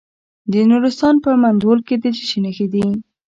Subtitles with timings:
[0.51, 2.85] د نورستان په مندول کې د څه شي نښې دي؟